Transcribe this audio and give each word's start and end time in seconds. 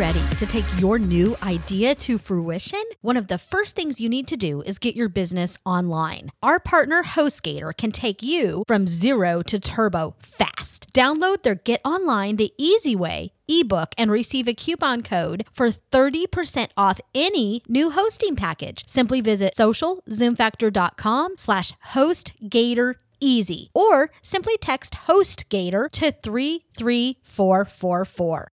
Ready 0.00 0.24
to 0.36 0.46
take 0.46 0.64
your 0.78 0.98
new 0.98 1.36
idea 1.42 1.94
to 1.94 2.16
fruition? 2.16 2.82
One 3.02 3.18
of 3.18 3.28
the 3.28 3.36
first 3.36 3.76
things 3.76 4.00
you 4.00 4.08
need 4.08 4.26
to 4.28 4.36
do 4.38 4.62
is 4.62 4.78
get 4.78 4.96
your 4.96 5.10
business 5.10 5.58
online. 5.66 6.32
Our 6.42 6.58
partner 6.58 7.02
HostGator 7.02 7.76
can 7.76 7.92
take 7.92 8.22
you 8.22 8.64
from 8.66 8.86
zero 8.86 9.42
to 9.42 9.60
turbo 9.60 10.14
fast. 10.20 10.90
Download 10.94 11.42
their 11.42 11.54
Get 11.54 11.82
Online 11.84 12.36
the 12.36 12.54
easy 12.56 12.96
way 12.96 13.32
ebook 13.46 13.92
and 13.98 14.10
receive 14.10 14.48
a 14.48 14.54
coupon 14.54 15.02
code 15.02 15.44
for 15.52 15.68
30% 15.68 16.68
off 16.78 16.98
any 17.14 17.62
new 17.68 17.90
hosting 17.90 18.36
package. 18.36 18.84
Simply 18.86 19.20
visit 19.20 19.52
socialzoomfactor.com 19.54 21.36
slash 21.36 21.74
hostgator 21.88 22.94
easy 23.20 23.68
or 23.74 24.10
simply 24.22 24.56
text 24.56 24.94
hostgator 25.08 25.90
to 25.90 26.10
33444. 26.10 28.52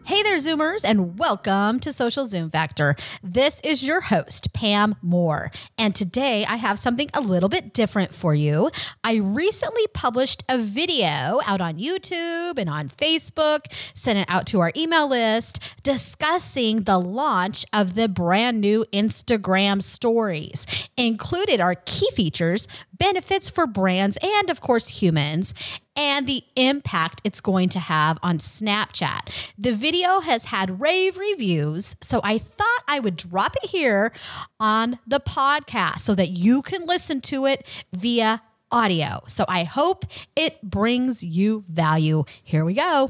Hey 0.09 0.23
there, 0.23 0.37
Zoomers, 0.37 0.83
and 0.83 1.19
welcome 1.19 1.79
to 1.81 1.93
Social 1.93 2.25
Zoom 2.25 2.49
Factor. 2.49 2.95
This 3.21 3.61
is 3.63 3.83
your 3.83 4.01
host, 4.01 4.51
Pam 4.53 4.95
Moore, 5.03 5.51
and 5.77 5.95
today 5.95 6.47
I 6.47 6.55
have 6.55 6.79
something 6.79 7.11
a 7.13 7.21
little 7.21 7.47
bit 7.47 7.75
different 7.75 8.11
for 8.11 8.33
you. 8.33 8.71
I 9.03 9.17
recently 9.17 9.85
published 9.93 10.43
a 10.49 10.57
video 10.57 11.41
out 11.45 11.61
on 11.61 11.77
YouTube 11.77 12.57
and 12.57 12.71
on 12.71 12.89
Facebook, 12.89 13.71
sent 13.93 14.17
it 14.17 14.25
out 14.27 14.47
to 14.47 14.61
our 14.61 14.71
email 14.75 15.07
list, 15.07 15.59
discussing 15.83 16.85
the 16.85 16.97
launch 16.99 17.63
of 17.71 17.93
the 17.93 18.09
brand 18.09 18.61
new 18.61 18.85
Instagram 18.91 19.83
stories. 19.83 20.89
Included 20.97 21.61
are 21.61 21.75
key 21.85 22.09
features, 22.15 22.67
benefits 22.99 23.49
for 23.49 23.65
brands, 23.65 24.17
and 24.21 24.49
of 24.49 24.61
course, 24.61 25.01
humans 25.01 25.53
and 25.95 26.27
the 26.27 26.43
impact 26.55 27.21
it's 27.23 27.41
going 27.41 27.69
to 27.69 27.79
have 27.79 28.19
on 28.21 28.37
Snapchat. 28.37 29.51
The 29.57 29.73
video 29.73 30.19
has 30.19 30.45
had 30.45 30.79
rave 30.79 31.17
reviews, 31.17 31.95
so 32.01 32.21
I 32.23 32.37
thought 32.37 32.83
I 32.87 32.99
would 32.99 33.15
drop 33.15 33.55
it 33.63 33.69
here 33.69 34.11
on 34.59 34.99
the 35.07 35.19
podcast 35.19 36.01
so 36.01 36.15
that 36.15 36.29
you 36.29 36.61
can 36.61 36.85
listen 36.85 37.19
to 37.21 37.45
it 37.45 37.65
via 37.91 38.41
audio. 38.71 39.23
So 39.27 39.45
I 39.47 39.63
hope 39.63 40.05
it 40.35 40.61
brings 40.61 41.23
you 41.23 41.63
value. 41.67 42.23
Here 42.43 42.63
we 42.63 42.75
go. 42.75 43.09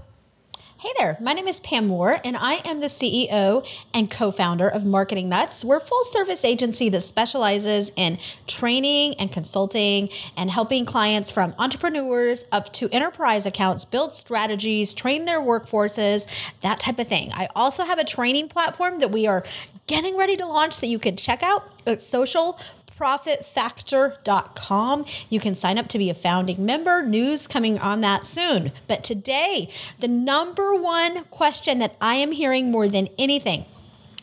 Hey 0.82 0.94
there, 0.98 1.18
my 1.20 1.34
name 1.34 1.50
is 1.50 1.60
Pam 1.60 1.88
Moore, 1.88 2.22
and 2.24 2.38
I 2.38 2.62
am 2.64 2.80
the 2.80 2.86
CEO 2.86 3.68
and 3.94 4.10
co 4.10 4.32
founder 4.32 4.70
of 4.70 4.86
Marketing 4.86 5.28
Nuts. 5.28 5.66
We're 5.66 5.76
a 5.76 5.82
full 5.82 6.06
service 6.06 6.46
agency 6.46 6.88
that 6.88 7.02
specializes 7.02 7.92
in 7.98 8.18
training 8.48 9.16
and 9.16 9.30
consulting 9.30 10.08
and 10.38 10.50
helping 10.50 10.86
clients 10.86 11.32
from 11.32 11.54
entrepreneurs 11.60 12.46
up 12.54 12.72
to 12.76 12.88
enterprise 12.94 13.46
accounts 13.46 13.84
build 13.84 14.14
strategies, 14.14 14.94
train 14.94 15.26
their 15.26 15.42
workforces, 15.42 16.26
that 16.62 16.80
type 16.80 16.98
of 16.98 17.10
thing. 17.10 17.34
I 17.34 17.50
also 17.58 17.84
have 17.84 18.00
a 18.00 18.06
training 18.06 18.48
platform 18.48 19.02
that 19.02 19.12
we 19.12 19.28
are 19.28 19.44
getting 19.88 20.16
ready 20.16 20.38
to 20.38 20.46
launch 20.46 20.80
that 20.80 20.88
you 20.88 21.00
can 21.00 21.18
check 21.18 21.44
out. 21.44 21.68
It's 21.86 22.06
social 22.06 22.58
profitfactor.com. 23.00 25.06
You 25.30 25.40
can 25.40 25.56
sign 25.56 25.78
up 25.78 25.88
to 25.90 25.98
be 25.98 26.10
a 26.10 26.14
founding 26.14 26.66
member. 26.66 27.02
News 27.02 27.48
coming 27.48 27.80
on 27.80 28.02
that 28.02 28.26
soon. 28.26 28.74
But 28.88 29.06
today, 29.06 29.70
the 30.00 30.10
number 30.10 30.76
one 30.76 31.24
question 31.26 31.80
that 31.80 31.98
I 32.02 32.16
am 32.16 32.32
hearing 32.32 32.72
more 32.72 32.88
than 32.88 33.10
anything 33.18 33.66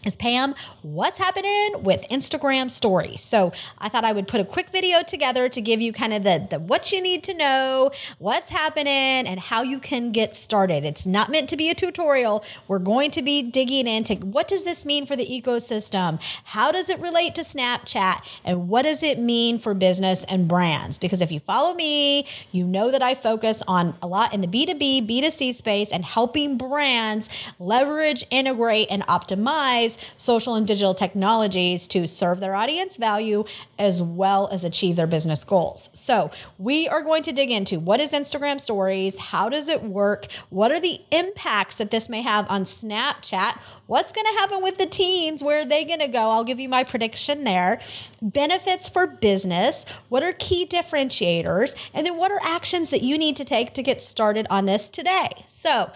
is 0.06 0.16
Pam, 0.16 0.54
what's 0.82 1.18
happening 1.18 1.82
with 1.82 2.04
Instagram 2.08 2.70
stories? 2.70 3.20
So 3.20 3.52
I 3.78 3.88
thought 3.88 4.04
I 4.04 4.12
would 4.12 4.28
put 4.28 4.40
a 4.40 4.44
quick 4.44 4.70
video 4.70 5.02
together 5.02 5.48
to 5.48 5.60
give 5.60 5.80
you 5.80 5.92
kind 5.92 6.12
of 6.12 6.22
the, 6.22 6.46
the 6.48 6.58
what 6.60 6.92
you 6.92 7.02
need 7.02 7.24
to 7.24 7.34
know, 7.34 7.90
what's 8.18 8.48
happening, 8.48 8.86
and 8.86 9.40
how 9.40 9.62
you 9.62 9.80
can 9.80 10.12
get 10.12 10.36
started. 10.36 10.84
It's 10.84 11.06
not 11.06 11.30
meant 11.30 11.48
to 11.48 11.56
be 11.56 11.70
a 11.70 11.74
tutorial. 11.74 12.44
We're 12.68 12.78
going 12.78 13.10
to 13.12 13.22
be 13.22 13.42
digging 13.42 13.88
into 13.88 14.14
what 14.14 14.46
does 14.46 14.64
this 14.64 14.86
mean 14.86 15.06
for 15.06 15.16
the 15.16 15.26
ecosystem? 15.26 16.22
How 16.44 16.70
does 16.70 16.88
it 16.88 17.00
relate 17.00 17.34
to 17.34 17.42
Snapchat? 17.42 18.40
And 18.44 18.68
what 18.68 18.82
does 18.82 19.02
it 19.02 19.18
mean 19.18 19.58
for 19.58 19.74
business 19.74 20.24
and 20.24 20.46
brands? 20.46 20.98
Because 20.98 21.20
if 21.20 21.32
you 21.32 21.40
follow 21.40 21.74
me, 21.74 22.26
you 22.52 22.64
know 22.64 22.92
that 22.92 23.02
I 23.02 23.14
focus 23.14 23.62
on 23.66 23.94
a 24.00 24.06
lot 24.06 24.32
in 24.32 24.40
the 24.40 24.46
B2B, 24.46 25.08
B2C 25.08 25.52
space 25.54 25.92
and 25.92 26.04
helping 26.04 26.56
brands 26.56 27.28
leverage, 27.58 28.24
integrate, 28.30 28.86
and 28.90 29.02
optimize 29.06 29.95
social 30.16 30.54
and 30.54 30.66
digital 30.66 30.94
technologies 30.94 31.86
to 31.88 32.06
serve 32.06 32.40
their 32.40 32.54
audience 32.54 32.96
value 32.96 33.44
as 33.78 34.02
well 34.02 34.48
as 34.52 34.64
achieve 34.64 34.96
their 34.96 35.06
business 35.06 35.44
goals. 35.44 35.90
So, 35.94 36.30
we 36.58 36.88
are 36.88 37.02
going 37.02 37.22
to 37.24 37.32
dig 37.32 37.50
into 37.50 37.78
what 37.78 38.00
is 38.00 38.12
Instagram 38.12 38.60
stories, 38.60 39.18
how 39.18 39.48
does 39.48 39.68
it 39.68 39.82
work, 39.82 40.26
what 40.50 40.72
are 40.72 40.80
the 40.80 41.00
impacts 41.10 41.76
that 41.76 41.90
this 41.90 42.08
may 42.08 42.22
have 42.22 42.48
on 42.50 42.64
Snapchat, 42.64 43.58
what's 43.86 44.12
going 44.12 44.26
to 44.26 44.38
happen 44.38 44.62
with 44.62 44.78
the 44.78 44.86
teens, 44.86 45.42
where 45.42 45.60
are 45.60 45.64
they 45.64 45.84
going 45.84 46.00
to 46.00 46.08
go? 46.08 46.30
I'll 46.30 46.44
give 46.44 46.60
you 46.60 46.68
my 46.68 46.84
prediction 46.84 47.44
there. 47.44 47.80
Benefits 48.22 48.88
for 48.88 49.06
business, 49.06 49.84
what 50.08 50.22
are 50.22 50.32
key 50.32 50.66
differentiators, 50.66 51.76
and 51.94 52.06
then 52.06 52.16
what 52.16 52.30
are 52.30 52.40
actions 52.42 52.90
that 52.90 53.02
you 53.02 53.18
need 53.18 53.36
to 53.36 53.44
take 53.44 53.72
to 53.74 53.82
get 53.82 54.02
started 54.02 54.46
on 54.50 54.66
this 54.66 54.90
today. 54.90 55.30
So, 55.46 55.90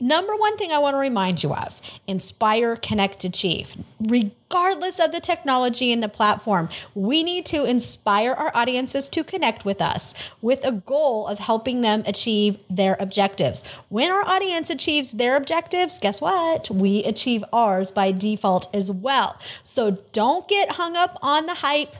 number 0.00 0.34
one 0.34 0.56
thing 0.56 0.72
I 0.72 0.78
want 0.78 0.94
to 0.94 0.98
remind 0.98 1.42
you 1.42 1.54
of 1.54 1.80
inspire, 2.06 2.76
connect, 2.76 3.24
achieve. 3.24 3.74
Regardless 4.00 4.98
of 4.98 5.12
the 5.12 5.20
technology 5.20 5.92
and 5.92 6.02
the 6.02 6.08
platform, 6.08 6.68
we 6.94 7.22
need 7.22 7.46
to 7.46 7.64
inspire 7.64 8.32
our 8.32 8.50
audiences 8.54 9.08
to 9.10 9.22
connect 9.22 9.64
with 9.64 9.80
us 9.80 10.14
with 10.40 10.64
a 10.64 10.72
goal 10.72 11.26
of 11.26 11.38
helping 11.38 11.82
them 11.82 12.02
achieve 12.06 12.58
their 12.68 12.96
objectives. 12.98 13.66
When 13.88 14.10
our 14.10 14.26
audience 14.26 14.70
achieves 14.70 15.12
their 15.12 15.36
objectives, 15.36 15.98
guess 15.98 16.20
what? 16.20 16.70
We 16.70 17.04
achieve 17.04 17.44
ours 17.52 17.90
by 17.92 18.12
default 18.12 18.74
as 18.74 18.90
well. 18.90 19.38
So 19.62 19.98
don't 20.12 20.48
get 20.48 20.72
hung 20.72 20.96
up 20.96 21.18
on 21.22 21.46
the 21.46 21.54
hype. 21.54 21.94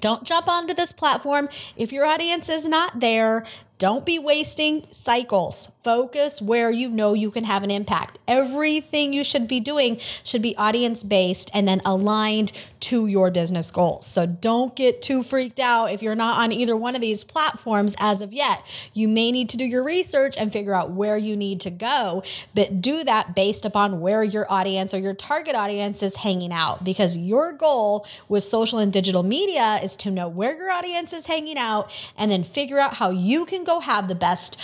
Don't 0.00 0.24
jump 0.24 0.48
onto 0.48 0.74
this 0.74 0.92
platform 0.92 1.48
if 1.76 1.92
your 1.92 2.04
audience 2.04 2.48
is 2.48 2.66
not 2.66 3.00
there. 3.00 3.44
Don't 3.78 4.06
be 4.06 4.18
wasting 4.18 4.86
cycles. 4.92 5.70
Focus 5.82 6.40
where 6.40 6.70
you 6.70 6.88
know 6.88 7.12
you 7.12 7.30
can 7.30 7.44
have 7.44 7.62
an 7.62 7.70
impact. 7.70 8.18
Everything 8.28 9.12
you 9.12 9.24
should 9.24 9.48
be 9.48 9.58
doing 9.58 9.98
should 9.98 10.42
be 10.42 10.56
audience 10.56 11.02
based 11.02 11.50
and 11.52 11.66
then 11.66 11.82
aligned 11.84 12.52
to 12.84 13.06
your 13.06 13.30
business 13.30 13.70
goals. 13.70 14.06
So 14.06 14.26
don't 14.26 14.76
get 14.76 15.00
too 15.00 15.22
freaked 15.22 15.58
out 15.58 15.90
if 15.90 16.02
you're 16.02 16.14
not 16.14 16.38
on 16.38 16.52
either 16.52 16.76
one 16.76 16.94
of 16.94 17.00
these 17.00 17.24
platforms 17.24 17.96
as 17.98 18.20
of 18.20 18.32
yet. 18.32 18.62
You 18.92 19.08
may 19.08 19.32
need 19.32 19.48
to 19.50 19.56
do 19.56 19.64
your 19.64 19.82
research 19.82 20.36
and 20.36 20.52
figure 20.52 20.74
out 20.74 20.90
where 20.90 21.16
you 21.16 21.34
need 21.34 21.62
to 21.62 21.70
go, 21.70 22.22
but 22.54 22.82
do 22.82 23.02
that 23.04 23.34
based 23.34 23.64
upon 23.64 24.00
where 24.00 24.22
your 24.22 24.46
audience 24.52 24.92
or 24.92 24.98
your 24.98 25.14
target 25.14 25.54
audience 25.54 26.02
is 26.02 26.16
hanging 26.16 26.52
out 26.52 26.84
because 26.84 27.16
your 27.16 27.52
goal 27.52 28.06
with 28.28 28.42
social 28.42 28.78
and 28.78 28.92
digital 28.92 29.22
media 29.22 29.80
is 29.82 29.96
to 29.96 30.10
know 30.10 30.28
where 30.28 30.54
your 30.54 30.70
audience 30.70 31.14
is 31.14 31.26
hanging 31.26 31.56
out 31.56 31.90
and 32.18 32.30
then 32.30 32.44
figure 32.44 32.78
out 32.78 32.94
how 32.94 33.08
you 33.08 33.46
can 33.46 33.64
go 33.64 33.73
have 33.80 34.08
the 34.08 34.14
best 34.14 34.60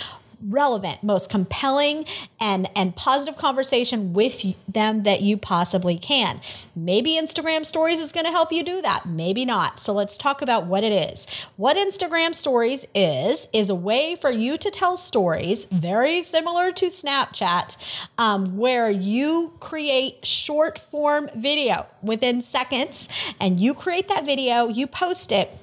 relevant, 0.47 1.03
most 1.03 1.29
compelling 1.29 2.05
and 2.39 2.69
and 2.75 2.95
positive 2.95 3.37
conversation 3.37 4.13
with 4.13 4.55
them 4.67 5.03
that 5.03 5.21
you 5.21 5.37
possibly 5.37 5.97
can. 5.97 6.41
Maybe 6.75 7.11
Instagram 7.11 7.65
stories 7.65 7.99
is 7.99 8.11
going 8.11 8.25
to 8.25 8.31
help 8.31 8.51
you 8.51 8.63
do 8.63 8.81
that, 8.81 9.05
maybe 9.05 9.45
not. 9.45 9.79
So 9.79 9.93
let's 9.93 10.17
talk 10.17 10.41
about 10.41 10.65
what 10.65 10.83
it 10.83 10.91
is. 10.91 11.27
What 11.57 11.77
Instagram 11.77 12.33
stories 12.33 12.85
is 12.95 13.47
is 13.53 13.69
a 13.69 13.75
way 13.75 14.15
for 14.15 14.31
you 14.31 14.57
to 14.57 14.71
tell 14.71 14.97
stories 14.97 15.65
very 15.65 16.21
similar 16.21 16.71
to 16.73 16.87
Snapchat 16.87 17.77
um, 18.17 18.57
where 18.57 18.89
you 18.89 19.53
create 19.59 20.25
short 20.25 20.79
form 20.79 21.29
video 21.35 21.85
within 22.01 22.41
seconds 22.41 23.07
and 23.39 23.59
you 23.59 23.73
create 23.73 24.07
that 24.07 24.25
video, 24.25 24.67
you 24.67 24.87
post 24.87 25.31
it 25.31 25.57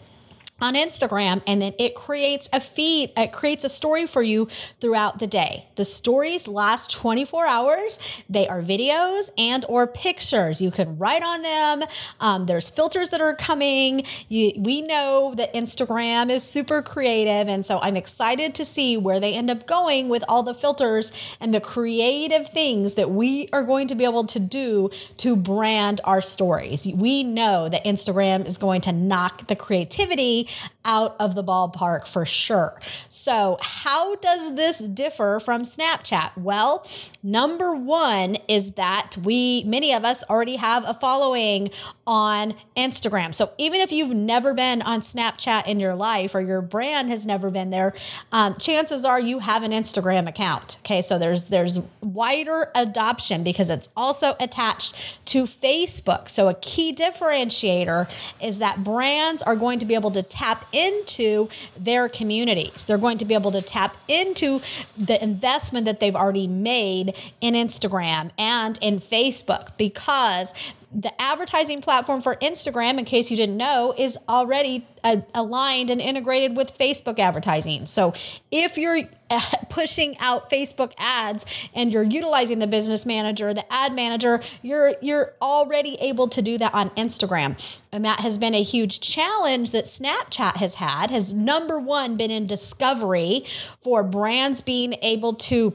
on 0.61 0.75
Instagram 0.75 1.43
and 1.47 1.63
then 1.63 1.73
it 1.79 1.95
creates 1.95 2.49
a 2.53 2.61
feed, 2.61 3.13
it 3.17 3.33
creates 3.33 3.65
a 3.65 3.69
story 3.69 4.07
for 4.07 4.23
you 4.23 4.49
throughout 4.81 5.19
the 5.19 5.27
day. 5.27 5.67
The 5.77 5.85
stories 5.85 6.49
last 6.49 6.91
24 6.93 7.47
hours. 7.47 7.99
They 8.29 8.49
are 8.49 8.61
videos 8.61 9.31
and 9.39 9.65
or 9.69 9.87
pictures. 9.87 10.61
You 10.61 10.71
can 10.71 10.99
write 10.99 11.23
on 11.23 11.43
them. 11.43 11.85
Um, 12.21 12.47
there's 12.47 12.69
filters 12.69 13.11
that 13.11 13.21
are 13.21 13.35
coming. 13.35 14.05
You, 14.29 14.53
we 14.59 14.83
know 14.83 15.35
that 15.37 15.55
Instagram 15.55 16.31
is 16.31 16.43
super 16.43 16.83
creative 16.83 17.49
and 17.49 17.65
so 17.65 17.79
I'm 17.81 17.97
excited 17.97 18.55
to 18.57 18.65
see 18.65 18.97
where 18.97 19.21
they 19.21 19.35
end 19.35 19.51
up 19.51 19.67
going 19.67 20.09
with 20.09 20.25
all 20.29 20.43
the 20.43 20.55
filters 20.55 21.37
and 21.41 21.55
the 21.55 21.61
creative 21.61 22.49
things 22.49 22.95
that 22.95 23.11
we 23.11 23.49
are 23.53 23.63
going 23.63 23.89
to 23.89 23.95
be 23.95 24.05
able 24.05 24.25
to 24.25 24.41
do 24.41 24.91
to 25.19 25.37
brand 25.37 26.01
our 26.05 26.21
stories. 26.21 26.87
We 26.93 27.23
know 27.23 27.69
that 27.69 27.85
Instagram 27.85 28.47
is 28.47 28.59
going 28.59 28.81
to 28.83 28.93
knock 28.93 29.47
the 29.47 29.57
creativity 29.57 30.48
out 30.85 31.17
of 31.21 31.35
the 31.35 31.45
ballpark 31.45 32.07
for 32.07 32.25
sure. 32.25 32.81
So, 33.09 33.59
how 33.61 34.17
does 34.17 34.55
this 34.55 34.79
differ 34.79 35.39
from 35.39 35.63
Snapchat? 35.63 36.37
Well, 36.37 36.87
number 37.23 37.75
one 37.75 38.37
is 38.49 38.73
that 38.73 39.17
we, 39.23 39.63
many 39.65 39.93
of 39.93 40.05
us, 40.05 40.25
already 40.29 40.57
have 40.57 40.89
a 40.89 40.95
following 40.95 41.71
on 42.07 42.55
Instagram. 42.77 43.35
So, 43.35 43.51
even 43.59 43.81
if 43.81 43.93
you've 43.93 44.15
never 44.15 44.55
been 44.55 44.81
on 44.83 45.01
Snapchat 45.03 45.67
in 45.67 45.79
your 45.79 45.95
life 45.95 46.35
or 46.35 46.41
your 46.41 46.63
brand 46.63 47.11
has 47.11 47.27
never 47.27 47.51
been 47.51 47.71
there, 47.71 47.95
um, 48.33 48.57
chances 48.57 49.05
are 49.05 49.21
you 49.21 49.41
have 49.41 49.63
an 49.63 49.73
Instagram 49.73 50.27
account. 50.27 50.79
Okay, 50.81 51.03
so 51.03 51.19
there's 51.19 51.47
there's 51.47 51.81
wider 52.01 52.71
adoption 52.75 53.45
because 53.45 53.71
it's 53.71 53.91
also 53.97 54.35
attached 54.41 55.27
to 55.27 55.45
Facebook. 55.45 56.29
So, 56.29 56.49
a 56.49 56.55
key 56.55 56.95
differentiator 56.95 58.09
is 58.43 58.61
that 58.61 58.83
brands 58.83 59.43
are 59.43 59.57
going 59.57 59.79
to 59.81 59.87
be 59.87 59.95
able 59.95 60.11
to 60.13 60.23
tap 60.39 60.65
into 60.73 61.49
their 61.77 62.09
communities. 62.09 62.87
They're 62.87 62.97
going 62.97 63.19
to 63.19 63.25
be 63.25 63.35
able 63.35 63.51
to 63.51 63.61
tap 63.61 63.97
into 64.07 64.61
the 64.97 65.21
investment 65.21 65.85
that 65.87 65.99
they've 65.99 66.15
already 66.15 66.47
made 66.47 67.17
in 67.41 67.55
Instagram 67.55 68.31
and 68.39 68.79
in 68.81 69.01
Facebook 69.01 69.77
because 69.77 70.55
the 70.91 71.21
advertising 71.21 71.83
platform 71.83 72.23
for 72.23 72.37
Instagram, 72.37 72.99
in 72.99 73.05
case 73.05 73.31
you 73.31 73.37
didn't 73.37 73.59
know, 73.59 73.95
is 73.97 74.17
already 74.29 74.87
uh, 75.05 75.17
aligned 75.35 75.91
and 75.91 76.01
integrated 76.01 76.57
with 76.57 76.77
Facebook 76.77 77.19
advertising. 77.19 77.85
So 77.85 78.15
if 78.51 78.79
you're 78.79 79.01
uh, 79.31 79.41
pushing 79.69 80.17
out 80.19 80.51
Facebook 80.51 80.93
ads 80.97 81.45
and 81.75 81.93
you're 81.93 82.03
utilizing 82.03 82.59
the 82.59 82.67
business 82.67 83.05
manager, 83.05 83.53
the 83.53 83.71
ad 83.73 83.93
manager, 83.95 84.41
you're 84.63 84.95
you're 85.03 85.35
already 85.43 85.97
able 86.01 86.29
to 86.29 86.41
do 86.41 86.57
that 86.59 86.73
on 86.73 86.89
Instagram. 86.91 87.79
And 87.93 88.05
that 88.05 88.21
has 88.21 88.39
been 88.39 88.55
a 88.55 88.63
huge 88.63 89.01
challenge 89.01 89.73
that 89.73 89.85
Snapchat 89.85 90.57
has 90.57 90.75
had. 90.75 91.11
Has 91.11 91.35
number 91.35 91.79
1 91.79 92.17
been 92.17 92.31
in 92.31 92.47
discovery 92.47 93.45
for 93.81 94.03
brands 94.03 94.63
being 94.63 94.95
able 95.03 95.35
to 95.35 95.75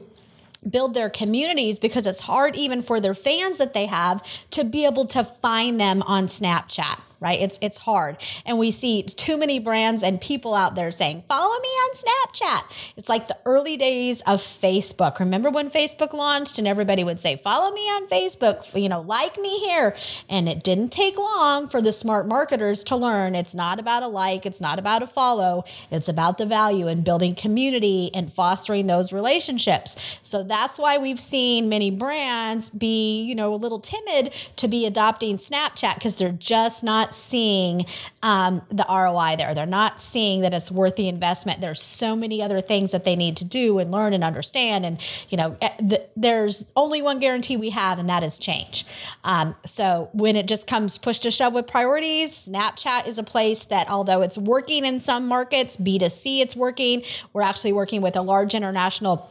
build 0.70 0.94
their 0.94 1.10
communities 1.10 1.78
because 1.78 2.06
it's 2.06 2.20
hard 2.20 2.56
even 2.56 2.82
for 2.82 3.00
their 3.00 3.14
fans 3.14 3.58
that 3.58 3.74
they 3.74 3.86
have 3.86 4.22
to 4.50 4.64
be 4.64 4.84
able 4.84 5.06
to 5.06 5.24
find 5.24 5.80
them 5.80 6.02
on 6.02 6.26
Snapchat 6.26 6.98
right? 7.20 7.40
It's 7.40 7.58
it's 7.62 7.78
hard. 7.78 8.16
And 8.44 8.58
we 8.58 8.70
see 8.70 9.02
too 9.02 9.36
many 9.36 9.58
brands 9.58 10.02
and 10.02 10.20
people 10.20 10.54
out 10.54 10.74
there 10.74 10.90
saying, 10.90 11.22
"Follow 11.28 11.58
me 11.60 11.68
on 11.68 11.94
Snapchat." 11.94 12.92
It's 12.96 13.08
like 13.08 13.28
the 13.28 13.38
early 13.44 13.76
days 13.76 14.20
of 14.22 14.40
Facebook. 14.40 15.18
Remember 15.18 15.50
when 15.50 15.70
Facebook 15.70 16.12
launched 16.12 16.58
and 16.58 16.66
everybody 16.66 17.04
would 17.04 17.20
say, 17.20 17.36
"Follow 17.36 17.72
me 17.72 17.82
on 17.82 18.06
Facebook, 18.08 18.80
you 18.80 18.88
know, 18.88 19.00
like 19.00 19.38
me 19.38 19.60
here." 19.60 19.94
And 20.28 20.48
it 20.48 20.62
didn't 20.62 20.88
take 20.88 21.18
long 21.18 21.68
for 21.68 21.80
the 21.80 21.92
smart 21.92 22.26
marketers 22.26 22.84
to 22.84 22.96
learn 22.96 23.34
it's 23.34 23.54
not 23.54 23.78
about 23.78 24.02
a 24.02 24.08
like, 24.08 24.46
it's 24.46 24.60
not 24.60 24.78
about 24.78 25.02
a 25.02 25.06
follow, 25.06 25.64
it's 25.90 26.08
about 26.08 26.38
the 26.38 26.46
value 26.46 26.88
and 26.88 27.04
building 27.04 27.34
community 27.34 28.10
and 28.14 28.32
fostering 28.32 28.86
those 28.86 29.12
relationships. 29.12 30.18
So 30.22 30.42
that's 30.42 30.78
why 30.78 30.98
we've 30.98 31.20
seen 31.20 31.68
many 31.68 31.90
brands 31.90 32.70
be, 32.70 33.22
you 33.24 33.34
know, 33.34 33.54
a 33.54 33.56
little 33.56 33.80
timid 33.80 34.34
to 34.56 34.68
be 34.68 34.86
adopting 34.86 35.36
Snapchat 35.36 35.94
because 35.94 36.16
they're 36.16 36.32
just 36.32 36.82
not 36.84 37.03
seeing 37.12 37.84
um, 38.22 38.62
the 38.70 38.86
ROI 38.88 39.36
there. 39.36 39.54
They're 39.54 39.66
not 39.66 40.00
seeing 40.00 40.42
that 40.42 40.54
it's 40.54 40.70
worth 40.70 40.96
the 40.96 41.08
investment. 41.08 41.60
There's 41.60 41.80
so 41.80 42.16
many 42.16 42.40
other 42.42 42.60
things 42.60 42.92
that 42.92 43.04
they 43.04 43.16
need 43.16 43.36
to 43.38 43.44
do 43.44 43.78
and 43.78 43.90
learn 43.90 44.12
and 44.12 44.24
understand. 44.24 44.86
And, 44.86 44.98
you 45.28 45.36
know, 45.36 45.56
eh, 45.60 45.70
the, 45.78 46.06
there's 46.16 46.72
only 46.76 47.02
one 47.02 47.18
guarantee 47.18 47.56
we 47.56 47.70
have, 47.70 47.98
and 47.98 48.08
that 48.08 48.22
is 48.22 48.38
change. 48.38 48.86
Um, 49.24 49.54
so 49.66 50.08
when 50.12 50.36
it 50.36 50.46
just 50.46 50.66
comes 50.66 50.96
push 50.96 51.18
to 51.20 51.30
shove 51.30 51.54
with 51.54 51.66
priorities, 51.66 52.48
Snapchat 52.48 53.06
is 53.06 53.18
a 53.18 53.22
place 53.22 53.64
that, 53.64 53.90
although 53.90 54.22
it's 54.22 54.38
working 54.38 54.84
in 54.84 55.00
some 55.00 55.26
markets, 55.26 55.76
B2C, 55.76 56.40
it's 56.40 56.56
working. 56.56 57.02
We're 57.32 57.42
actually 57.42 57.72
working 57.72 58.00
with 58.00 58.16
a 58.16 58.22
large 58.22 58.54
international 58.54 59.30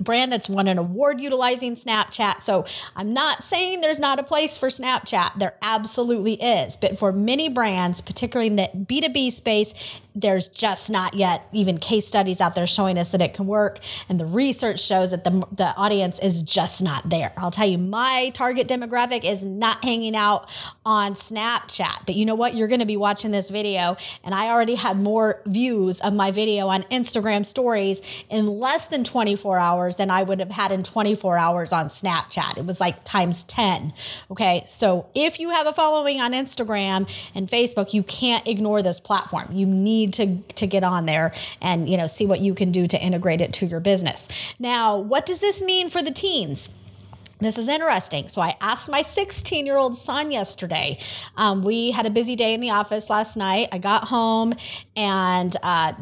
brand 0.00 0.32
that's 0.32 0.48
won 0.48 0.66
an 0.66 0.78
award 0.78 1.20
utilizing 1.20 1.76
Snapchat. 1.76 2.42
So 2.42 2.64
I'm 2.96 3.12
not 3.12 3.44
saying 3.44 3.80
there's 3.80 3.98
not 3.98 4.18
a 4.18 4.22
place 4.22 4.58
for 4.58 4.68
Snapchat. 4.68 5.38
There 5.38 5.54
absolutely 5.62 6.34
is. 6.34 6.76
But 6.76 6.98
for 6.98 7.12
many 7.12 7.48
brands, 7.48 8.00
particularly 8.00 8.48
in 8.48 8.56
the 8.56 8.68
B2B 8.74 9.30
space, 9.32 10.00
there's 10.14 10.48
just 10.48 10.90
not 10.90 11.14
yet 11.14 11.46
even 11.52 11.78
case 11.78 12.06
studies 12.06 12.40
out 12.40 12.54
there 12.54 12.66
showing 12.66 12.98
us 12.98 13.10
that 13.10 13.22
it 13.22 13.34
can 13.34 13.46
work. 13.46 13.78
And 14.08 14.18
the 14.18 14.26
research 14.26 14.80
shows 14.80 15.10
that 15.10 15.24
the, 15.24 15.46
the 15.52 15.74
audience 15.76 16.18
is 16.18 16.42
just 16.42 16.82
not 16.82 17.08
there. 17.08 17.32
I'll 17.36 17.50
tell 17.50 17.68
you, 17.68 17.78
my 17.78 18.30
target 18.34 18.68
demographic 18.68 19.24
is 19.24 19.44
not 19.44 19.84
hanging 19.84 20.16
out 20.16 20.48
on 20.84 21.14
Snapchat. 21.14 22.06
But 22.06 22.16
you 22.16 22.24
know 22.24 22.34
what? 22.34 22.54
You're 22.54 22.68
going 22.68 22.80
to 22.80 22.86
be 22.86 22.96
watching 22.96 23.30
this 23.30 23.50
video, 23.50 23.96
and 24.24 24.34
I 24.34 24.50
already 24.50 24.74
had 24.74 24.96
more 24.96 25.42
views 25.46 26.00
of 26.00 26.12
my 26.14 26.30
video 26.30 26.68
on 26.68 26.82
Instagram 26.84 27.46
stories 27.46 28.24
in 28.28 28.46
less 28.46 28.88
than 28.88 29.04
24 29.04 29.58
hours 29.90 29.96
than 29.96 30.10
I 30.10 30.22
would 30.22 30.40
have 30.40 30.50
had 30.50 30.72
in 30.72 30.82
24 30.82 31.36
hours 31.36 31.72
on 31.72 31.88
Snapchat. 31.88 32.58
It 32.58 32.66
was 32.66 32.80
like 32.80 33.02
times 33.04 33.44
10. 33.44 33.92
Okay. 34.30 34.62
So 34.66 35.06
if 35.14 35.40
you 35.40 35.50
have 35.50 35.66
a 35.66 35.72
following 35.72 36.20
on 36.20 36.32
Instagram 36.32 37.08
and 37.34 37.48
Facebook, 37.48 37.92
you 37.92 38.02
can't 38.02 38.46
ignore 38.46 38.82
this 38.82 39.00
platform. 39.00 39.48
You 39.52 39.66
need 39.66 40.14
to 40.14 40.38
to 40.56 40.66
get 40.66 40.84
on 40.84 41.06
there 41.06 41.32
and 41.60 41.88
you 41.88 41.96
know 41.96 42.06
see 42.06 42.26
what 42.26 42.40
you 42.40 42.54
can 42.54 42.70
do 42.72 42.86
to 42.86 42.98
integrate 42.98 43.40
it 43.40 43.52
to 43.54 43.66
your 43.66 43.80
business. 43.80 44.28
Now, 44.58 44.96
what 44.98 45.26
does 45.26 45.40
this 45.40 45.62
mean 45.62 45.90
for 45.90 46.02
the 46.02 46.12
teens? 46.12 46.70
This 47.38 47.56
is 47.56 47.68
interesting. 47.68 48.28
So 48.28 48.42
I 48.42 48.54
asked 48.60 48.90
my 48.90 49.02
16 49.02 49.64
year 49.64 49.76
old 49.76 49.96
son 49.96 50.30
yesterday. 50.30 50.98
Um, 51.36 51.64
we 51.64 51.90
had 51.90 52.06
a 52.06 52.10
busy 52.10 52.36
day 52.36 52.52
in 52.52 52.60
the 52.60 52.70
office 52.70 53.08
last 53.08 53.36
night. 53.36 53.68
I 53.72 53.78
got 53.78 54.04
home 54.04 54.52
and 54.94 55.56
uh, 55.62 55.94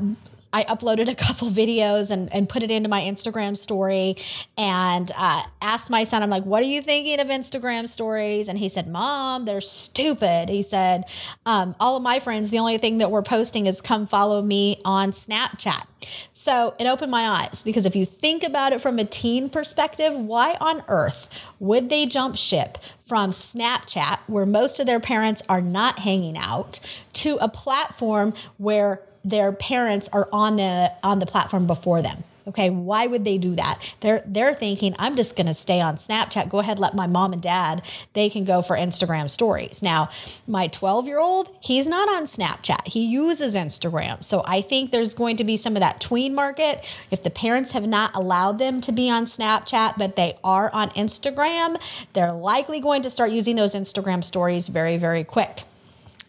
I 0.52 0.64
uploaded 0.64 1.09
a 1.09 1.14
couple 1.14 1.49
videos 1.50 2.11
and, 2.11 2.33
and 2.33 2.49
put 2.49 2.62
it 2.62 2.71
into 2.71 2.88
my 2.88 3.00
Instagram 3.00 3.57
story 3.57 4.17
and 4.57 5.11
uh, 5.17 5.43
asked 5.61 5.90
my 5.90 6.05
son, 6.05 6.23
I'm 6.23 6.31
like, 6.31 6.45
what 6.45 6.62
are 6.62 6.67
you 6.67 6.83
thinking 6.83 7.21
of 7.21 7.28
Instagram 7.28 7.88
stories? 7.88 8.49
And 8.49 8.59
he 8.59 8.69
said, 8.69 8.88
Mom, 8.88 9.45
they're 9.45 9.61
stupid. 9.61 10.49
He 10.49 10.62
said, 10.62 11.05
um, 11.47 11.75
all 11.81 11.97
of 11.97 12.02
my 12.02 12.19
friends, 12.19 12.50
the 12.50 12.59
only 12.59 12.78
thing 12.78 12.99
that 12.99 13.11
we're 13.11 13.23
posting 13.23 13.67
is 13.67 13.81
come 13.81 14.07
follow 14.07 14.43
me 14.43 14.81
on 14.85 15.11
Snapchat. 15.11 15.85
So 16.33 16.75
it 16.78 16.87
opened 16.87 17.11
my 17.11 17.28
eyes 17.28 17.62
because 17.62 17.85
if 17.85 17.97
you 17.97 18.07
think 18.07 18.43
about 18.43 18.73
it 18.73 18.81
from 18.81 18.99
a 18.99 19.05
teen 19.05 19.50
perspective, 19.50 20.14
why 20.14 20.57
on 20.61 20.83
earth 20.88 21.47
would 21.59 21.88
they 21.88 22.07
jump 22.07 22.37
ship 22.37 22.78
from 23.05 23.31
Snapchat, 23.31 24.19
where 24.26 24.47
most 24.47 24.81
of 24.81 24.87
their 24.87 25.00
parents 25.00 25.43
are 25.49 25.61
not 25.61 25.99
hanging 25.99 26.37
out, 26.37 26.78
to 27.14 27.38
a 27.40 27.49
platform 27.49 28.35
where 28.59 29.02
their 29.29 29.53
parents 29.53 30.09
are 30.13 30.29
on 30.33 30.57
the 30.57 30.93
on 31.03 31.19
the 31.19 31.27
platform 31.27 31.67
before 31.67 32.03
them. 32.03 32.25
Okay, 32.49 32.71
why 32.71 33.07
would 33.07 33.25
they 33.25 33.37
do 33.37 33.55
that? 33.57 33.79
They're 34.01 34.23
they're 34.25 34.55
thinking 34.55 34.97
I'm 34.99 35.17
just 35.17 35.37
going 35.37 35.49
to 35.49 35.55
stay 35.55 35.83
on 35.83 35.97
Snapchat. 35.97 36.49
Go 36.49 36.61
ahead, 36.61 36.79
let 36.79 36.95
my 36.95 37.07
mom 37.07 37.35
and 37.35 37.43
dad. 37.43 37.83
They 38.15 38.31
can 38.31 38.45
go 38.45 38.63
for 38.63 38.75
Instagram 38.75 39.29
stories. 39.29 39.83
Now, 39.83 40.09
my 40.47 40.67
12 40.67 41.07
year 41.07 41.19
old, 41.19 41.55
he's 41.61 41.87
not 41.87 42.09
on 42.09 42.25
Snapchat. 42.25 42.87
He 42.89 43.05
uses 43.05 43.55
Instagram. 43.55 44.25
So 44.25 44.43
I 44.47 44.63
think 44.63 44.93
there's 44.93 45.13
going 45.13 45.37
to 45.37 45.45
be 45.45 45.59
some 45.59 45.77
of 45.77 45.81
that 45.81 46.01
tween 46.01 46.35
market. 46.35 46.89
If 47.11 47.23
the 47.23 47.31
parents 47.31 47.73
have 47.73 47.87
not 47.87 48.17
allowed 48.17 48.59
them 48.59 48.81
to 48.81 48.93
be 48.93 49.11
on 49.11 49.27
Snapchat, 49.27 49.99
but 49.99 50.17
they 50.17 50.39
are 50.43 50.71
on 50.73 50.89
Instagram, 50.91 51.79
they're 52.15 52.33
likely 52.33 52.81
going 52.81 53.03
to 53.03 53.11
start 53.11 53.31
using 53.31 53.57
those 53.57 53.75
Instagram 53.75 54.25
stories 54.25 54.69
very 54.69 54.97
very 54.97 55.23
quick. 55.23 55.65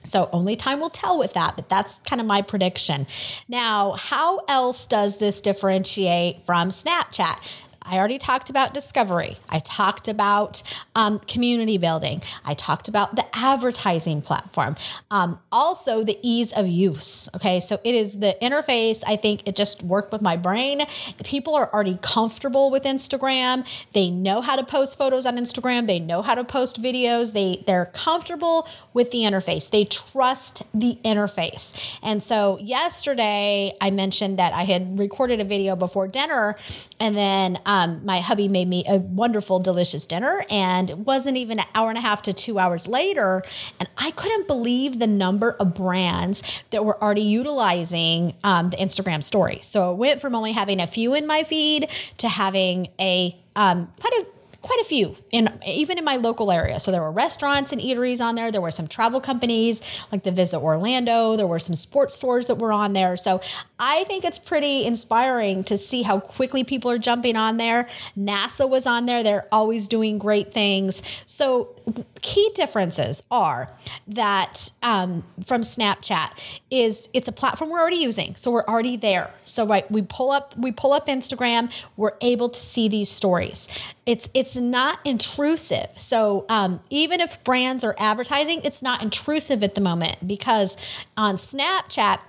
So 0.03 0.29
only 0.31 0.55
time 0.55 0.79
will 0.79 0.89
tell 0.89 1.19
with 1.19 1.33
that, 1.33 1.55
but 1.55 1.69
that's 1.69 1.99
kind 1.99 2.21
of 2.21 2.27
my 2.27 2.41
prediction. 2.41 3.05
Now, 3.47 3.91
how 3.91 4.39
else 4.47 4.87
does 4.87 5.17
this 5.17 5.41
differentiate 5.41 6.41
from 6.43 6.69
Snapchat? 6.69 7.37
I 7.83 7.97
already 7.97 8.17
talked 8.17 8.49
about 8.49 8.73
discovery. 8.73 9.37
I 9.49 9.59
talked 9.59 10.07
about 10.07 10.61
um, 10.95 11.19
community 11.19 11.77
building. 11.77 12.21
I 12.45 12.53
talked 12.53 12.87
about 12.87 13.15
the 13.15 13.25
advertising 13.33 14.21
platform. 14.21 14.75
Um, 15.09 15.39
also, 15.51 16.03
the 16.03 16.17
ease 16.21 16.51
of 16.51 16.67
use. 16.67 17.29
Okay, 17.35 17.59
so 17.59 17.79
it 17.83 17.95
is 17.95 18.19
the 18.19 18.35
interface. 18.41 19.03
I 19.07 19.15
think 19.15 19.47
it 19.47 19.55
just 19.55 19.81
worked 19.83 20.11
with 20.11 20.21
my 20.21 20.37
brain. 20.37 20.85
People 21.23 21.55
are 21.55 21.71
already 21.73 21.97
comfortable 22.01 22.69
with 22.69 22.83
Instagram. 22.83 23.65
They 23.93 24.09
know 24.09 24.41
how 24.41 24.55
to 24.55 24.63
post 24.63 24.97
photos 24.97 25.25
on 25.25 25.37
Instagram. 25.37 25.87
They 25.87 25.99
know 25.99 26.21
how 26.21 26.35
to 26.35 26.43
post 26.43 26.81
videos. 26.81 27.33
They 27.33 27.63
they're 27.65 27.87
comfortable 27.87 28.67
with 28.93 29.11
the 29.11 29.19
interface. 29.19 29.69
They 29.69 29.85
trust 29.85 30.63
the 30.77 30.99
interface. 31.05 31.97
And 32.03 32.21
so 32.21 32.59
yesterday 32.59 33.73
I 33.81 33.89
mentioned 33.91 34.37
that 34.39 34.53
I 34.53 34.63
had 34.63 34.99
recorded 34.99 35.39
a 35.39 35.45
video 35.45 35.75
before 35.75 36.07
dinner, 36.07 36.57
and 36.99 37.15
then. 37.15 37.59
Um, 37.69 38.03
my 38.03 38.19
hubby 38.19 38.47
made 38.47 38.67
me 38.67 38.83
a 38.89 38.95
wonderful, 38.95 39.59
delicious 39.59 40.07
dinner, 40.07 40.43
and 40.49 40.89
it 40.89 40.97
wasn't 40.97 41.37
even 41.37 41.59
an 41.59 41.65
hour 41.75 41.89
and 41.89 41.99
a 41.99 42.01
half 42.01 42.23
to 42.23 42.33
two 42.33 42.57
hours 42.57 42.87
later. 42.87 43.43
And 43.79 43.87
I 43.95 44.09
couldn't 44.09 44.47
believe 44.47 44.97
the 44.97 45.05
number 45.05 45.51
of 45.51 45.75
brands 45.75 46.41
that 46.71 46.83
were 46.83 46.99
already 46.99 47.21
utilizing 47.21 48.33
um, 48.43 48.71
the 48.71 48.77
Instagram 48.77 49.23
story. 49.23 49.59
So 49.61 49.91
it 49.91 49.97
went 49.97 50.19
from 50.19 50.33
only 50.33 50.53
having 50.53 50.79
a 50.79 50.87
few 50.87 51.13
in 51.13 51.27
my 51.27 51.43
feed 51.43 51.91
to 52.17 52.27
having 52.27 52.87
a 52.99 53.37
um, 53.55 53.87
quite 53.99 54.13
a 54.13 54.25
quite 54.61 54.79
a 54.81 54.83
few 54.83 55.15
in 55.31 55.49
even 55.65 55.97
in 55.97 56.03
my 56.03 56.17
local 56.17 56.51
area. 56.51 56.79
So 56.79 56.91
there 56.91 57.01
were 57.01 57.11
restaurants 57.11 57.71
and 57.71 57.81
eateries 57.81 58.21
on 58.21 58.35
there. 58.35 58.51
There 58.51 58.61
were 58.61 58.71
some 58.71 58.87
travel 58.87 59.21
companies 59.21 59.81
like 60.11 60.23
the 60.23 60.31
Visit 60.31 60.59
Orlando. 60.59 61.35
There 61.35 61.47
were 61.47 61.59
some 61.59 61.75
sports 61.75 62.15
stores 62.15 62.47
that 62.47 62.55
were 62.55 62.73
on 62.73 62.93
there. 62.93 63.15
So 63.15 63.41
I 63.79 64.03
think 64.05 64.25
it's 64.25 64.39
pretty 64.39 64.85
inspiring 64.85 65.63
to 65.65 65.77
see 65.77 66.01
how 66.01 66.19
quickly 66.19 66.63
people 66.63 66.91
are 66.91 66.97
jumping 66.97 67.37
on 67.37 67.57
there. 67.57 67.87
NASA 68.17 68.69
was 68.69 68.85
on 68.85 69.05
there. 69.05 69.23
They're 69.23 69.47
always 69.51 69.87
doing 69.87 70.17
great 70.17 70.53
things. 70.53 71.01
So 71.25 71.75
key 72.21 72.51
differences 72.53 73.23
are 73.31 73.71
that 74.07 74.71
um, 74.83 75.23
from 75.45 75.61
Snapchat 75.61 76.59
is 76.69 77.09
it's 77.13 77.27
a 77.27 77.31
platform 77.31 77.69
we're 77.69 77.79
already 77.79 77.97
using, 77.97 78.35
so 78.35 78.51
we're 78.51 78.65
already 78.65 78.97
there. 78.97 79.33
So 79.43 79.65
right, 79.65 79.89
we 79.89 80.01
pull 80.01 80.31
up 80.31 80.55
we 80.57 80.71
pull 80.71 80.93
up 80.93 81.07
Instagram, 81.07 81.71
we're 81.95 82.17
able 82.21 82.49
to 82.49 82.59
see 82.59 82.89
these 82.89 83.09
stories. 83.09 83.67
It's 84.05 84.29
it's 84.33 84.48
not 84.55 84.99
intrusive. 85.05 85.87
So 85.97 86.45
um, 86.49 86.79
even 86.89 87.19
if 87.19 87.43
brands 87.43 87.83
are 87.83 87.95
advertising, 87.97 88.61
it's 88.63 88.81
not 88.81 89.03
intrusive 89.03 89.63
at 89.63 89.75
the 89.75 89.81
moment 89.81 90.27
because 90.27 90.77
on 91.17 91.35
Snapchat 91.35 92.19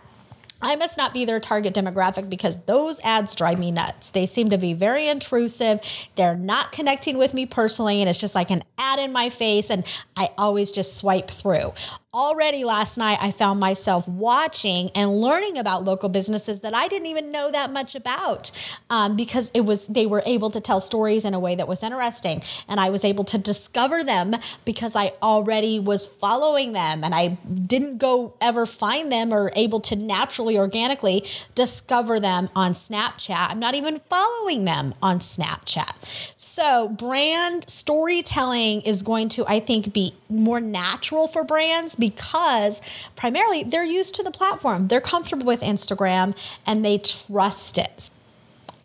I 0.63 0.77
must 0.77 0.99
not 0.99 1.15
be 1.15 1.25
their 1.25 1.41
target 1.41 1.75
demographic 1.75 2.29
because 2.29 2.61
those 2.65 3.01
ads 3.01 3.35
drive 3.35 3.59
me 3.59 3.71
nuts. 3.71 4.11
They 4.11 4.27
seem 4.27 4.51
to 4.51 4.59
be 4.59 4.75
very 4.75 5.09
intrusive. 5.09 5.81
They're 6.17 6.37
not 6.37 6.73
connecting 6.73 7.17
with 7.17 7.33
me 7.33 7.47
personally, 7.47 8.01
and 8.01 8.11
it's 8.11 8.21
just 8.21 8.35
like 8.35 8.51
an 8.51 8.65
ad 8.77 8.99
in 8.99 9.13
my 9.13 9.31
face, 9.31 9.71
and 9.71 9.87
I 10.17 10.31
always 10.37 10.71
just 10.71 10.99
swipe 10.99 11.31
through 11.31 11.73
already 12.13 12.65
last 12.65 12.99
night 12.99 13.19
I 13.21 13.31
found 13.31 13.61
myself 13.61 14.09
watching 14.09 14.91
and 14.97 15.21
learning 15.21 15.59
about 15.59 15.85
local 15.85 16.09
businesses 16.09 16.59
that 16.61 16.75
I 16.75 16.89
didn't 16.89 17.07
even 17.07 17.31
know 17.31 17.53
that 17.53 17.73
much 17.73 17.95
about 17.95 18.51
um, 18.91 19.15
because 19.15 19.49
it 19.55 19.61
was 19.61 19.87
they 19.87 20.07
were 20.07 20.25
able 20.27 20.51
to 20.51 20.61
tell 20.61 20.81
stories 20.81 21.25
in 21.25 21.35
a 21.35 21.39
way 21.39 21.55
that 21.55 21.69
was 21.69 21.85
interesting 21.85 22.43
and 22.67 22.81
I 22.81 22.91
was 22.91 23.05
able 23.05 23.23
to 23.25 23.39
discover 23.39 24.03
them 24.03 24.35
because 24.65 24.97
I 24.97 25.13
already 25.23 25.79
was 25.79 26.09
following 26.09 26.73
them 26.73 27.05
and 27.05 27.15
I 27.15 27.39
didn't 27.67 27.99
go 27.99 28.35
ever 28.41 28.67
find 28.67 29.13
them 29.13 29.33
or 29.33 29.53
able 29.55 29.79
to 29.83 29.95
naturally 29.95 30.59
organically 30.59 31.25
discover 31.55 32.19
them 32.19 32.49
on 32.57 32.73
Snapchat. 32.73 33.51
I'm 33.51 33.61
not 33.61 33.77
even 33.77 34.01
following 34.01 34.65
them 34.65 34.95
on 35.01 35.21
Snapchat. 35.21 36.35
So 36.35 36.89
brand 36.89 37.71
storytelling 37.71 38.81
is 38.81 39.05
going 39.05 39.29
to 39.29 39.47
I 39.47 39.61
think 39.61 39.93
be 39.93 40.15
more 40.29 40.61
natural 40.61 41.29
for 41.29 41.45
brands 41.45 42.00
because 42.01 42.83
primarily 43.15 43.63
they're 43.63 43.85
used 43.85 44.17
to 44.17 44.23
the 44.23 44.33
platform. 44.33 44.89
They're 44.89 45.01
comfortable 45.01 45.47
with 45.47 45.61
Instagram 45.61 46.37
and 46.67 46.85
they 46.85 46.99
trust 46.99 47.79
it. 47.79 48.10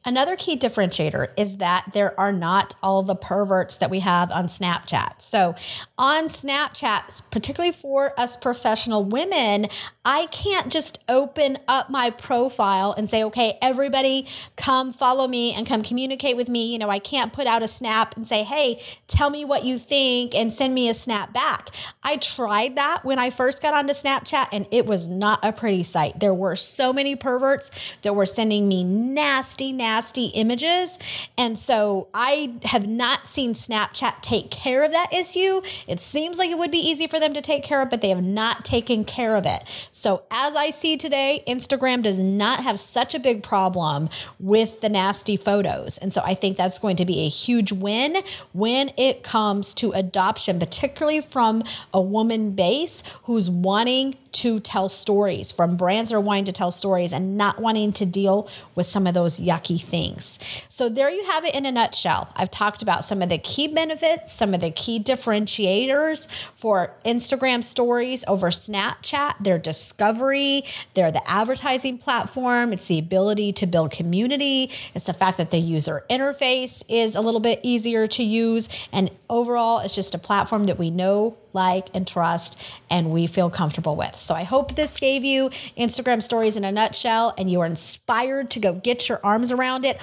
Another 0.07 0.35
key 0.35 0.55
differentiator 0.55 1.29
is 1.35 1.57
that 1.57 1.85
there 1.93 2.17
are 2.19 2.31
not 2.31 2.75
all 2.83 3.01
the 3.01 3.15
perverts 3.15 3.77
that 3.77 3.89
we 3.89 4.01
have 4.01 4.31
on 4.31 4.45
Snapchat. 4.45 5.19
So, 5.19 5.55
on 5.97 6.25
Snapchat, 6.25 7.31
particularly 7.31 7.71
for 7.71 8.17
us 8.19 8.37
professional 8.37 9.03
women, 9.03 9.65
I 10.05 10.27
can't 10.27 10.71
just 10.71 11.03
open 11.09 11.57
up 11.67 11.89
my 11.89 12.11
profile 12.11 12.93
and 12.95 13.09
say, 13.09 13.23
okay, 13.23 13.57
everybody 13.63 14.27
come 14.55 14.93
follow 14.93 15.27
me 15.27 15.53
and 15.55 15.65
come 15.65 15.81
communicate 15.81 16.37
with 16.37 16.49
me. 16.49 16.71
You 16.71 16.77
know, 16.77 16.89
I 16.89 16.99
can't 16.99 17.33
put 17.33 17.47
out 17.47 17.63
a 17.63 17.67
snap 17.67 18.15
and 18.15 18.27
say, 18.27 18.43
hey, 18.43 18.79
tell 19.07 19.31
me 19.31 19.43
what 19.43 19.65
you 19.65 19.79
think 19.79 20.35
and 20.35 20.53
send 20.53 20.75
me 20.75 20.87
a 20.87 20.93
snap 20.93 21.33
back. 21.33 21.69
I 22.03 22.17
tried 22.17 22.75
that 22.75 23.03
when 23.03 23.17
I 23.17 23.31
first 23.31 23.59
got 23.59 23.73
onto 23.73 23.93
Snapchat 23.93 24.49
and 24.51 24.67
it 24.69 24.85
was 24.85 25.07
not 25.07 25.39
a 25.41 25.51
pretty 25.51 25.81
sight. 25.81 26.19
There 26.19 26.33
were 26.33 26.55
so 26.55 26.93
many 26.93 27.15
perverts 27.15 27.71
that 28.03 28.15
were 28.15 28.27
sending 28.27 28.67
me 28.67 28.83
nasty, 28.83 29.71
nasty 29.71 29.94
images. 30.35 30.99
And 31.37 31.57
so 31.57 32.07
I 32.13 32.53
have 32.63 32.87
not 32.87 33.27
seen 33.27 33.53
Snapchat 33.53 34.21
take 34.21 34.51
care 34.51 34.83
of 34.83 34.91
that 34.91 35.13
issue. 35.13 35.61
It 35.87 35.99
seems 35.99 36.37
like 36.37 36.49
it 36.49 36.57
would 36.57 36.71
be 36.71 36.79
easy 36.79 37.07
for 37.07 37.19
them 37.19 37.33
to 37.33 37.41
take 37.41 37.63
care 37.63 37.81
of, 37.81 37.89
but 37.89 38.01
they 38.01 38.09
have 38.09 38.23
not 38.23 38.65
taken 38.65 39.03
care 39.03 39.35
of 39.35 39.45
it. 39.45 39.63
So, 39.91 40.23
as 40.31 40.55
I 40.55 40.69
see 40.69 40.97
today, 40.97 41.43
Instagram 41.47 42.03
does 42.03 42.19
not 42.19 42.63
have 42.63 42.79
such 42.79 43.13
a 43.15 43.19
big 43.19 43.43
problem 43.43 44.09
with 44.39 44.81
the 44.81 44.89
nasty 44.89 45.37
photos. 45.37 45.97
And 45.97 46.13
so, 46.13 46.21
I 46.25 46.33
think 46.33 46.57
that's 46.57 46.79
going 46.79 46.95
to 46.97 47.05
be 47.05 47.21
a 47.21 47.29
huge 47.29 47.71
win 47.71 48.17
when 48.53 48.91
it 48.97 49.23
comes 49.23 49.73
to 49.75 49.91
adoption, 49.91 50.59
particularly 50.59 51.21
from 51.21 51.63
a 51.93 52.01
woman 52.01 52.51
base 52.51 53.03
who's 53.23 53.49
wanting 53.49 54.15
to 54.35 54.59
tell 54.59 54.89
stories, 54.89 55.51
from 55.51 55.77
brands 55.77 56.09
that 56.09 56.17
are 56.17 56.19
wanting 56.19 56.45
to 56.45 56.51
tell 56.51 56.69
stories 56.69 57.13
and 57.13 57.37
not 57.37 57.61
wanting 57.61 57.93
to 57.93 58.05
deal 58.05 58.49
with 58.75 58.85
some 58.85 59.07
of 59.07 59.13
those 59.13 59.39
yucky 59.39 59.81
things. 59.81 60.39
So, 60.67 60.89
there 60.89 61.09
you 61.09 61.23
have 61.25 61.45
it 61.45 61.55
in 61.55 61.65
a 61.65 61.71
nutshell. 61.71 62.29
I've 62.35 62.51
talked 62.51 62.81
about 62.81 63.05
some 63.05 63.21
of 63.21 63.29
the 63.29 63.37
key 63.37 63.69
benefits, 63.69 64.33
some 64.33 64.53
of 64.53 64.59
the 64.59 64.71
key 64.71 64.99
differentiators 64.99 66.27
for 66.53 66.93
Instagram 67.05 67.63
stories 67.63 68.25
over 68.27 68.49
Snapchat, 68.49 69.35
their 69.39 69.57
discovery, 69.57 70.63
they're 70.95 71.11
the 71.11 71.27
advertising 71.29 71.97
platform, 71.97 72.73
it's 72.73 72.87
the 72.87 72.99
ability 72.99 73.53
to 73.53 73.65
build 73.65 73.91
community, 73.91 74.69
it's 74.93 75.05
the 75.05 75.13
fact 75.13 75.37
that 75.37 75.51
the 75.51 75.59
user 75.59 76.03
interface 76.09 76.83
is 76.89 77.15
a 77.15 77.21
little 77.21 77.39
bit 77.39 77.61
easier 77.63 78.05
to 78.07 78.23
use, 78.23 78.67
and 78.91 79.09
overall, 79.29 79.79
it's 79.79 79.95
just 79.95 80.13
a 80.13 80.19
platform 80.19 80.65
that 80.65 80.77
we 80.77 80.89
know 80.89 81.37
like, 81.55 81.87
and 81.95 82.05
trust, 82.05 82.61
and 82.89 83.09
we 83.09 83.25
feel 83.25 83.49
comfortable 83.49 83.95
with. 83.95 84.15
So 84.25 84.33
I 84.33 84.43
hope 84.43 84.73
this 84.73 84.97
gave 84.97 85.23
you 85.23 85.49
Instagram 85.77 86.21
stories 86.23 86.55
in 86.55 86.65
a 86.65 86.71
nutshell 86.71 87.35
and 87.37 87.49
you 87.49 87.61
are 87.61 87.65
inspired 87.67 88.49
to 88.51 88.59
go 88.59 88.73
get 88.73 89.07
your 89.07 89.19
arms 89.23 89.51
around 89.51 89.85
it. 89.85 90.01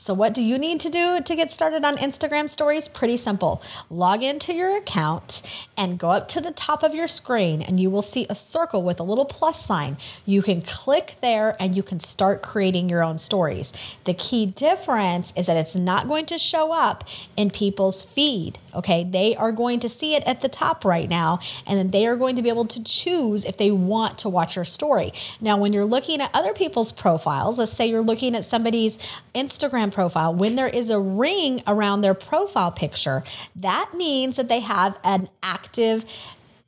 So, 0.00 0.14
what 0.14 0.32
do 0.32 0.44
you 0.44 0.58
need 0.58 0.78
to 0.80 0.90
do 0.90 1.20
to 1.20 1.34
get 1.34 1.50
started 1.50 1.84
on 1.84 1.96
Instagram 1.96 2.48
stories? 2.48 2.86
Pretty 2.86 3.16
simple. 3.16 3.60
Log 3.90 4.22
into 4.22 4.54
your 4.54 4.78
account 4.78 5.42
and 5.76 5.98
go 5.98 6.10
up 6.10 6.28
to 6.28 6.40
the 6.40 6.52
top 6.52 6.84
of 6.84 6.94
your 6.94 7.08
screen, 7.08 7.62
and 7.62 7.80
you 7.80 7.90
will 7.90 8.00
see 8.00 8.24
a 8.30 8.34
circle 8.36 8.84
with 8.84 9.00
a 9.00 9.02
little 9.02 9.24
plus 9.24 9.66
sign. 9.66 9.96
You 10.24 10.40
can 10.40 10.62
click 10.62 11.16
there 11.20 11.56
and 11.58 11.76
you 11.76 11.82
can 11.82 11.98
start 11.98 12.42
creating 12.42 12.88
your 12.88 13.02
own 13.02 13.18
stories. 13.18 13.72
The 14.04 14.14
key 14.14 14.46
difference 14.46 15.32
is 15.36 15.46
that 15.46 15.56
it's 15.56 15.74
not 15.74 16.06
going 16.06 16.26
to 16.26 16.38
show 16.38 16.70
up 16.72 17.02
in 17.36 17.50
people's 17.50 18.04
feed. 18.04 18.60
Okay, 18.76 19.02
they 19.02 19.34
are 19.34 19.50
going 19.50 19.80
to 19.80 19.88
see 19.88 20.14
it 20.14 20.22
at 20.26 20.42
the 20.42 20.48
top 20.48 20.84
right 20.84 21.10
now, 21.10 21.40
and 21.66 21.76
then 21.76 21.88
they 21.88 22.06
are 22.06 22.14
going 22.14 22.36
to 22.36 22.42
be 22.42 22.48
able 22.48 22.66
to 22.66 22.84
choose 22.84 23.44
if 23.44 23.56
they 23.56 23.72
want 23.72 24.18
to 24.18 24.28
watch 24.28 24.54
your 24.54 24.64
story. 24.64 25.10
Now, 25.40 25.56
when 25.56 25.72
you're 25.72 25.84
looking 25.84 26.20
at 26.20 26.30
other 26.32 26.52
people's 26.52 26.92
profiles, 26.92 27.58
let's 27.58 27.72
say 27.72 27.86
you're 27.86 28.00
looking 28.00 28.36
at 28.36 28.44
somebody's 28.44 28.96
Instagram 29.34 29.87
Instagram 29.88 29.92
profile, 29.94 30.34
when 30.34 30.56
there 30.56 30.68
is 30.68 30.90
a 30.90 30.98
ring 30.98 31.62
around 31.66 32.00
their 32.00 32.14
profile 32.14 32.70
picture, 32.70 33.24
that 33.56 33.92
means 33.94 34.36
that 34.36 34.48
they 34.48 34.60
have 34.60 34.98
an 35.04 35.28
active 35.42 36.04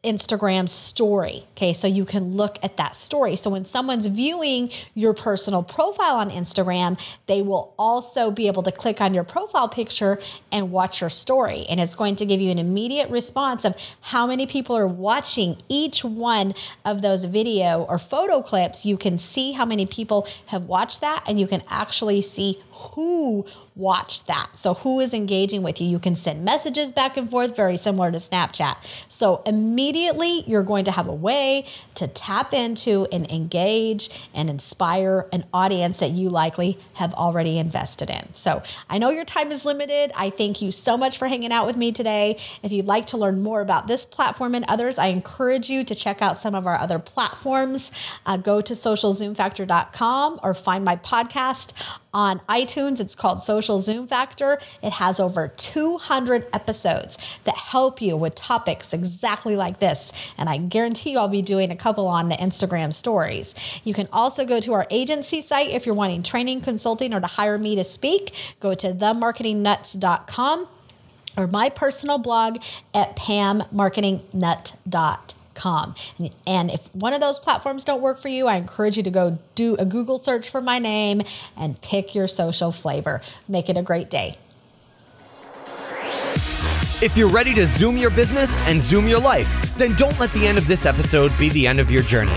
Instagram 0.03 0.67
story. 0.67 1.45
Okay, 1.53 1.75
so 1.75 1.87
you 1.87 2.07
can 2.07 2.35
look 2.35 2.59
at 2.63 2.79
that 2.79 2.97
story. 2.97 3.37
So 3.37 3.51
when 3.51 3.67
someone's 3.67 4.07
viewing 4.07 4.71
your 4.95 5.13
personal 5.13 5.63
profile 5.63 6.17
on 6.17 6.31
Instagram, 6.31 6.99
they 7.27 7.43
will 7.43 7.75
also 7.79 8.31
be 8.31 8.47
able 8.47 8.63
to 8.63 8.73
click 8.73 9.03
on 9.03 9.13
your 9.13 9.25
profile 9.25 9.69
picture 9.69 10.19
and 10.51 10.73
watch 10.73 11.03
your 11.03 11.11
story. 11.11 11.67
And 11.69 11.79
it's 11.79 11.95
going 11.95 12.17
to 12.17 12.25
give 12.25 12.41
you 12.41 12.51
an 12.51 12.59
immediate 12.59 13.11
response 13.11 13.67
of 13.67 13.77
how 14.01 14.27
many 14.27 14.47
people 14.47 14.75
are 14.75 14.87
watching 14.87 15.59
each 15.69 16.03
one 16.03 16.55
of 16.87 17.03
those 17.03 17.27
video 17.27 17.83
or 17.83 17.99
photo 17.99 18.41
clips. 18.41 18.87
You 18.87 18.97
can 18.97 19.19
see 19.19 19.53
how 19.53 19.67
many 19.67 19.85
people 19.85 20.27
have 20.47 20.65
watched 20.65 21.03
that, 21.03 21.25
and 21.27 21.39
you 21.39 21.47
can 21.47 21.63
actually 21.69 22.23
see 22.23 22.59
who 22.71 23.45
watch 23.77 24.25
that. 24.25 24.57
So, 24.57 24.75
who 24.75 25.01
is 25.01 25.13
engaging 25.13 25.63
with 25.63 25.81
you? 25.81 25.89
You 25.89 25.99
can 25.99 26.17
send 26.17 26.45
messages 26.45 26.93
back 26.93 27.17
and 27.17 27.31
forth, 27.31 27.55
very 27.55 27.77
similar 27.77 28.11
to 28.11 28.19
Snapchat. 28.19 28.77
So, 29.09 29.43
immediately 29.45 29.90
you're 29.97 30.63
going 30.63 30.85
to 30.85 30.93
have 30.93 31.09
a 31.09 31.15
way 31.15 31.65
to 31.95 32.07
tap 32.07 32.53
into 32.53 33.07
and 33.13 33.31
engage 33.31 34.11
and 34.35 34.49
inspire 34.49 35.27
an 35.33 35.45
audience 35.53 35.99
that 35.99 36.11
you 36.11 36.29
likely 36.29 36.79
have 36.95 37.13
already 37.15 37.59
invested 37.59 38.11
in. 38.11 38.33
So, 38.35 38.63
I 38.89 38.99
know 38.99 39.11
your 39.11 39.25
time 39.25 39.53
is 39.53 39.65
limited. 39.65 40.13
I 40.17 40.31
thank 40.31 40.63
you 40.63 40.73
so 40.73 40.97
much 40.97 41.19
for 41.19 41.29
hanging 41.29 41.53
out 41.53 41.67
with 41.67 41.77
me 41.77 41.93
today. 41.93 42.39
If 42.63 42.73
you'd 42.73 42.87
like 42.87 43.07
to 43.07 43.17
learn 43.17 43.43
more 43.43 43.61
about 43.61 43.87
this 43.87 44.05
platform 44.05 44.55
and 44.55 44.65
others, 44.67 44.99
I 44.99 45.07
encourage 45.07 45.71
you 45.71 45.85
to 45.85 45.95
check 45.95 46.23
out 46.23 46.37
some 46.37 46.55
of 46.55 46.67
our 46.67 46.77
other 46.77 46.99
platforms. 46.99 47.91
Uh, 48.27 48.37
go 48.37 48.61
to 48.61 48.73
socialzoomfactor.com 48.73 50.41
or 50.43 50.55
find 50.55 50.85
my 50.85 50.97
podcast 50.97 51.73
on 52.13 52.41
iTunes. 52.41 53.01
It's 53.01 53.15
called 53.15 53.41
Social 53.41 53.79
Zoom 53.79 54.07
Factor. 54.07 54.59
It 54.83 54.93
has 54.95 55.21
over 55.21 55.49
200 55.49 56.47
episodes 56.53 57.19
that 57.45 57.57
help 57.57 58.03
you 58.03 58.17
with 58.17 58.35
topics 58.35 58.93
exactly 58.93 59.57
like 59.57 59.81
this. 59.81 60.13
And 60.37 60.49
I 60.49 60.57
guarantee 60.57 61.13
you 61.13 61.19
I'll 61.19 61.29
be 61.29 61.43
doing 61.43 61.71
a 61.71 61.77
couple 61.77 62.09
on 62.09 62.29
the 62.29 62.37
Instagram 62.37 62.95
stories. 62.95 63.55
You 63.85 63.95
can 63.95 64.09
also 64.13 64.45
go 64.45 64.61
to 64.61 64.73
our 64.73 64.87
agency 64.91 65.41
site 65.41 65.71
if 65.71 65.87
you're 65.87 65.95
wanting 65.95 66.23
training, 66.23 66.63
consulting, 66.63 67.15
or 67.15 67.21
to 67.21 67.27
hire 67.27 67.59
me 67.59 67.77
to 67.77 67.85
speak. 67.85 68.35
Go 68.61 68.75
to 68.75 68.89
themarketingnuts.com 68.89 70.69
or 71.37 71.47
my 71.47 71.69
personal 71.69 72.19
blog 72.19 72.59
at 72.93 73.17
pammarketingnut.com. 73.17 75.40
And 76.47 76.71
if 76.71 76.95
one 76.95 77.13
of 77.13 77.21
those 77.21 77.39
platforms 77.39 77.85
don't 77.85 78.01
work 78.01 78.19
for 78.19 78.29
you, 78.29 78.47
I 78.47 78.57
encourage 78.57 78.97
you 78.97 79.03
to 79.03 79.11
go 79.11 79.39
do 79.55 79.77
a 79.77 79.85
Google 79.85 80.19
search 80.19 80.49
for 80.49 80.61
my 80.61 80.79
name 80.79 81.23
and 81.57 81.81
pick 81.81 82.15
your 82.15 82.29
social 82.29 82.73
flavor. 82.73 83.21
Make 83.49 83.69
it 83.69 83.77
a 83.77 83.83
great 83.83 84.11
day. 84.11 84.37
If 87.03 87.17
you're 87.17 87.31
ready 87.31 87.55
to 87.55 87.67
zoom 87.67 87.97
your 87.97 88.11
business 88.11 88.61
and 88.63 88.81
zoom 88.81 89.09
your 89.09 89.21
life, 89.21 89.49
then 89.77 89.95
don't 89.95 90.19
let 90.19 90.31
the 90.33 90.47
end 90.47 90.59
of 90.59 90.67
this 90.67 90.85
episode 90.85 91.33
be 91.39 91.49
the 91.49 91.67
end 91.67 91.79
of 91.79 91.91
your 91.91 92.03
journey. 92.03 92.37